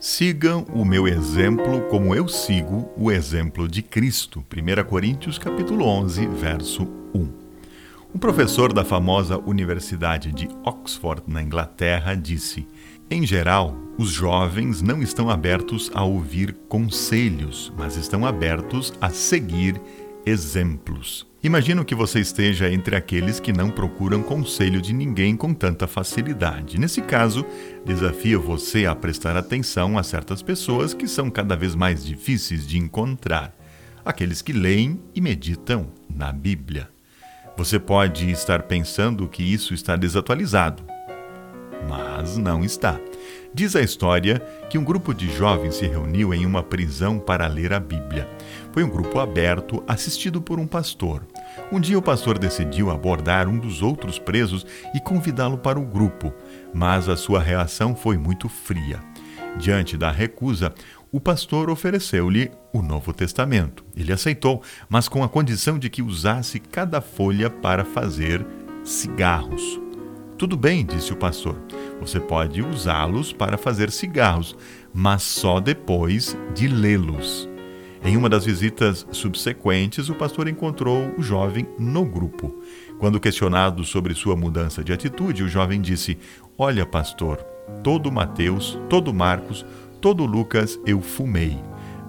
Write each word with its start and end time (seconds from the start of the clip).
Sigam 0.00 0.64
o 0.72 0.84
meu 0.84 1.08
exemplo 1.08 1.80
como 1.88 2.14
eu 2.14 2.28
sigo 2.28 2.88
o 2.96 3.10
exemplo 3.10 3.66
de 3.66 3.82
Cristo. 3.82 4.44
1 4.48 4.84
Coríntios 4.88 5.38
capítulo 5.38 5.84
11, 5.84 6.24
verso 6.28 6.84
1. 7.12 7.28
Um 8.14 8.18
professor 8.20 8.72
da 8.72 8.84
famosa 8.84 9.36
Universidade 9.38 10.30
de 10.30 10.48
Oxford, 10.64 11.24
na 11.26 11.42
Inglaterra, 11.42 12.14
disse: 12.14 12.64
Em 13.10 13.26
geral, 13.26 13.76
os 13.98 14.10
jovens 14.10 14.80
não 14.80 15.02
estão 15.02 15.28
abertos 15.28 15.90
a 15.92 16.04
ouvir 16.04 16.56
conselhos, 16.68 17.72
mas 17.76 17.96
estão 17.96 18.24
abertos 18.24 18.92
a 19.00 19.10
seguir 19.10 19.80
exemplos. 20.24 21.27
Imagino 21.40 21.84
que 21.84 21.94
você 21.94 22.18
esteja 22.18 22.68
entre 22.68 22.96
aqueles 22.96 23.38
que 23.38 23.52
não 23.52 23.70
procuram 23.70 24.24
conselho 24.24 24.82
de 24.82 24.92
ninguém 24.92 25.36
com 25.36 25.54
tanta 25.54 25.86
facilidade. 25.86 26.80
Nesse 26.80 27.00
caso, 27.00 27.46
desafio 27.84 28.42
você 28.42 28.86
a 28.86 28.94
prestar 28.94 29.36
atenção 29.36 29.96
a 29.96 30.02
certas 30.02 30.42
pessoas 30.42 30.92
que 30.92 31.06
são 31.06 31.30
cada 31.30 31.54
vez 31.54 31.76
mais 31.76 32.04
difíceis 32.04 32.66
de 32.66 32.76
encontrar. 32.76 33.54
Aqueles 34.04 34.42
que 34.42 34.52
leem 34.52 35.00
e 35.14 35.20
meditam 35.20 35.92
na 36.12 36.32
Bíblia. 36.32 36.88
Você 37.56 37.78
pode 37.78 38.28
estar 38.30 38.64
pensando 38.64 39.28
que 39.28 39.42
isso 39.42 39.72
está 39.72 39.94
desatualizado, 39.94 40.82
mas 42.18 42.36
não 42.36 42.64
está. 42.64 42.98
Diz 43.54 43.76
a 43.76 43.80
história 43.80 44.40
que 44.68 44.76
um 44.76 44.84
grupo 44.84 45.14
de 45.14 45.30
jovens 45.36 45.76
se 45.76 45.86
reuniu 45.86 46.34
em 46.34 46.44
uma 46.44 46.64
prisão 46.64 47.16
para 47.18 47.46
ler 47.46 47.72
a 47.72 47.78
Bíblia. 47.78 48.28
Foi 48.72 48.82
um 48.82 48.88
grupo 48.88 49.20
aberto, 49.20 49.82
assistido 49.86 50.42
por 50.42 50.58
um 50.58 50.66
pastor. 50.66 51.24
Um 51.70 51.78
dia 51.78 51.96
o 51.96 52.02
pastor 52.02 52.36
decidiu 52.36 52.90
abordar 52.90 53.48
um 53.48 53.56
dos 53.56 53.82
outros 53.82 54.18
presos 54.18 54.66
e 54.94 55.00
convidá-lo 55.00 55.58
para 55.58 55.78
o 55.78 55.86
grupo, 55.86 56.34
mas 56.74 57.08
a 57.08 57.16
sua 57.16 57.40
reação 57.40 57.94
foi 57.94 58.18
muito 58.18 58.48
fria. 58.48 59.00
Diante 59.56 59.96
da 59.96 60.10
recusa, 60.10 60.74
o 61.12 61.20
pastor 61.20 61.70
ofereceu-lhe 61.70 62.50
o 62.72 62.82
Novo 62.82 63.12
Testamento. 63.12 63.84
Ele 63.96 64.12
aceitou, 64.12 64.60
mas 64.88 65.08
com 65.08 65.22
a 65.22 65.28
condição 65.28 65.78
de 65.78 65.88
que 65.88 66.02
usasse 66.02 66.58
cada 66.58 67.00
folha 67.00 67.48
para 67.48 67.84
fazer 67.84 68.44
cigarros. 68.84 69.80
Tudo 70.36 70.56
bem, 70.56 70.86
disse 70.86 71.12
o 71.12 71.16
pastor. 71.16 71.60
Você 72.00 72.20
pode 72.20 72.62
usá-los 72.62 73.32
para 73.32 73.58
fazer 73.58 73.90
cigarros, 73.90 74.56
mas 74.92 75.22
só 75.22 75.60
depois 75.60 76.36
de 76.54 76.68
lê-los. 76.68 77.48
Em 78.04 78.16
uma 78.16 78.28
das 78.28 78.44
visitas 78.44 79.06
subsequentes, 79.10 80.08
o 80.08 80.14
pastor 80.14 80.48
encontrou 80.48 81.12
o 81.18 81.22
jovem 81.22 81.66
no 81.78 82.04
grupo. 82.04 82.62
Quando 82.98 83.20
questionado 83.20 83.84
sobre 83.84 84.14
sua 84.14 84.36
mudança 84.36 84.84
de 84.84 84.92
atitude, 84.92 85.42
o 85.42 85.48
jovem 85.48 85.80
disse: 85.80 86.16
Olha, 86.56 86.86
pastor, 86.86 87.38
todo 87.82 88.12
Mateus, 88.12 88.78
todo 88.88 89.12
Marcos, 89.12 89.66
todo 90.00 90.24
Lucas 90.24 90.78
eu 90.86 91.00
fumei, 91.00 91.58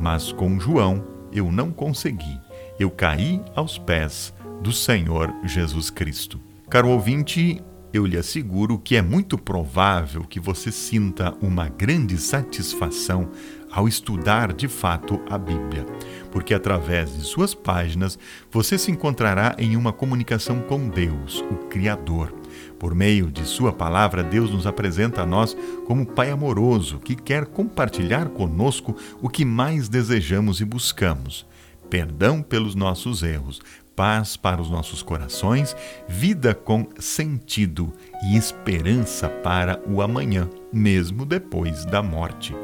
mas 0.00 0.32
com 0.32 0.58
João 0.58 1.04
eu 1.32 1.52
não 1.52 1.70
consegui. 1.70 2.38
Eu 2.78 2.90
caí 2.90 3.40
aos 3.54 3.78
pés 3.78 4.34
do 4.60 4.72
Senhor 4.72 5.32
Jesus 5.44 5.88
Cristo. 5.88 6.40
Caro 6.68 6.88
ouvinte, 6.88 7.62
eu 7.96 8.06
lhe 8.06 8.16
asseguro 8.16 8.78
que 8.78 8.94
é 8.94 9.02
muito 9.02 9.38
provável 9.38 10.22
que 10.22 10.38
você 10.38 10.70
sinta 10.70 11.34
uma 11.40 11.68
grande 11.68 12.18
satisfação 12.18 13.30
ao 13.70 13.88
estudar 13.88 14.52
de 14.52 14.68
fato 14.68 15.20
a 15.28 15.36
Bíblia, 15.36 15.84
porque 16.30 16.54
através 16.54 17.16
de 17.16 17.22
suas 17.24 17.54
páginas 17.54 18.18
você 18.50 18.78
se 18.78 18.90
encontrará 18.90 19.56
em 19.58 19.76
uma 19.76 19.92
comunicação 19.92 20.60
com 20.60 20.88
Deus, 20.88 21.42
o 21.50 21.56
Criador. 21.68 22.32
Por 22.78 22.94
meio 22.94 23.30
de 23.30 23.44
Sua 23.44 23.72
palavra, 23.72 24.22
Deus 24.22 24.50
nos 24.50 24.66
apresenta 24.66 25.22
a 25.22 25.26
nós 25.26 25.56
como 25.86 26.06
Pai 26.06 26.30
amoroso 26.30 26.98
que 26.98 27.14
quer 27.14 27.46
compartilhar 27.46 28.28
conosco 28.28 28.94
o 29.20 29.28
que 29.28 29.44
mais 29.44 29.88
desejamos 29.88 30.60
e 30.60 30.64
buscamos: 30.64 31.46
perdão 31.90 32.42
pelos 32.42 32.74
nossos 32.74 33.22
erros, 33.22 33.60
paz 33.96 34.36
para 34.36 34.60
os 34.60 34.70
nossos 34.70 35.02
corações, 35.02 35.74
vida 36.06 36.54
com 36.54 36.86
sentido 36.98 37.92
e 38.24 38.36
esperança 38.36 39.28
para 39.28 39.80
o 39.88 40.02
amanhã, 40.02 40.48
mesmo 40.72 41.24
depois 41.24 41.86
da 41.86 42.02
morte. 42.02 42.54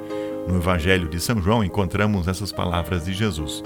No 0.46 0.56
Evangelho 0.56 1.08
de 1.08 1.18
São 1.18 1.40
João 1.40 1.64
encontramos 1.64 2.28
essas 2.28 2.52
palavras 2.52 3.06
de 3.06 3.14
Jesus. 3.14 3.62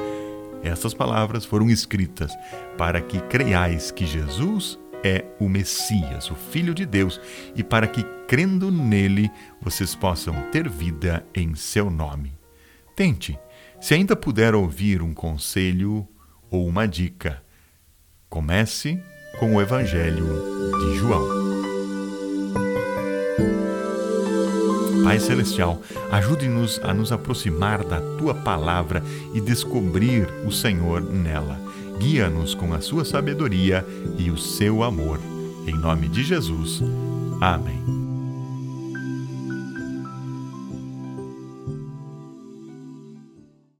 Essas 0.62 0.94
palavras 0.94 1.44
foram 1.44 1.68
escritas 1.68 2.32
para 2.78 3.00
que 3.00 3.20
creiais 3.20 3.90
que 3.90 4.06
Jesus 4.06 4.78
é 5.02 5.24
o 5.38 5.48
Messias, 5.48 6.30
o 6.30 6.34
Filho 6.34 6.74
de 6.74 6.84
Deus, 6.86 7.20
e 7.54 7.62
para 7.62 7.86
que, 7.86 8.02
crendo 8.26 8.70
nele, 8.70 9.30
vocês 9.60 9.94
possam 9.94 10.34
ter 10.50 10.68
vida 10.68 11.24
em 11.34 11.54
seu 11.54 11.90
nome. 11.90 12.32
Tente, 12.94 13.38
se 13.80 13.94
ainda 13.94 14.16
puder 14.16 14.54
ouvir 14.54 15.02
um 15.02 15.12
conselho 15.12 16.08
ou 16.50 16.66
uma 16.66 16.88
dica, 16.88 17.42
Comece 18.28 19.00
com 19.38 19.54
o 19.54 19.60
Evangelho 19.60 20.26
de 20.80 20.98
João. 20.98 21.46
Pai 25.04 25.20
Celestial, 25.20 25.80
ajude-nos 26.10 26.80
a 26.82 26.92
nos 26.92 27.12
aproximar 27.12 27.84
da 27.84 28.00
tua 28.18 28.34
palavra 28.34 29.02
e 29.32 29.40
descobrir 29.40 30.28
o 30.44 30.50
Senhor 30.50 31.00
nela. 31.00 31.60
Guia-nos 31.98 32.54
com 32.54 32.74
a 32.74 32.80
sua 32.80 33.04
sabedoria 33.04 33.86
e 34.18 34.30
o 34.30 34.36
seu 34.36 34.82
amor. 34.82 35.20
Em 35.66 35.74
nome 35.74 36.08
de 36.08 36.24
Jesus. 36.24 36.82
Amém. 37.40 38.05